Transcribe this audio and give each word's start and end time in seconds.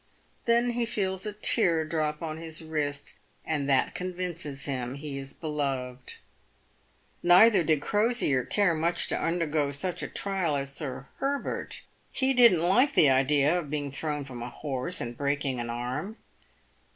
Then 0.45 0.71
he 0.71 0.87
feels 0.87 1.27
a 1.27 1.31
tear 1.33 1.85
drop 1.85 2.23
on 2.23 2.37
his 2.37 2.63
wrist, 2.63 3.19
and 3.45 3.69
that 3.69 3.93
convinces 3.93 4.65
him 4.65 4.95
he 4.95 5.19
is 5.19 5.31
beloved. 5.31 6.15
Neither 7.21 7.61
did 7.63 7.83
Crosier 7.83 8.43
care 8.43 8.73
much 8.73 9.07
to 9.09 9.19
undergo 9.21 9.69
such 9.71 10.01
a 10.01 10.07
trial 10.07 10.55
as 10.55 10.73
Sir 10.75 11.05
Her 11.17 11.37
bert. 11.37 11.81
He 12.11 12.33
didn't 12.33 12.63
like 12.67 12.93
the 12.95 13.11
idea 13.11 13.59
of 13.59 13.69
being 13.69 13.91
thrown 13.91 14.25
from 14.25 14.41
a 14.41 14.49
horse 14.49 15.01
and 15.01 15.15
breaking 15.15 15.59
an 15.59 15.69
arm. 15.69 16.17